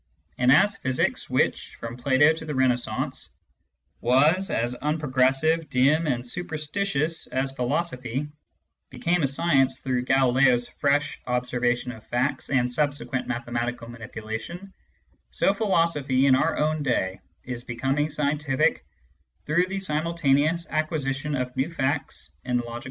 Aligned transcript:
And 0.39 0.51
as 0.51 0.77
physics, 0.77 1.29
which, 1.29 1.75
from 1.75 1.95
Plato 1.95 2.33
to 2.33 2.43
the 2.45 2.55
Renaissance, 2.55 3.29
was 3.99 4.49
as 4.49 4.73
unprogressive, 4.73 5.69
dim, 5.69 6.07
and 6.07 6.27
super 6.27 6.55
stitious 6.55 7.27
as 7.31 7.51
philosophy, 7.51 8.27
became 8.89 9.21
a 9.21 9.27
science 9.27 9.77
through 9.79 10.05
Galileans 10.05 10.67
fresh 10.79 11.21
observation 11.27 11.91
of 11.91 12.03
facts 12.07 12.49
and 12.49 12.73
subsequent 12.73 13.27
mathematical 13.27 13.87
manipulation, 13.87 14.73
so 15.29 15.53
philosophy, 15.53 16.25
in 16.25 16.33
our 16.33 16.57
own 16.57 16.81
day, 16.81 17.19
is 17.43 17.63
becoming 17.63 18.09
scientific 18.09 18.83
through 19.45 19.67
the 19.67 19.79
simultaneous 19.79 20.65
acquisition 20.71 21.35
of 21.35 21.55
new 21.55 21.69
facts 21.71 22.31
and 22.43 22.57
logical 22.57 22.71
methods. 22.71 22.79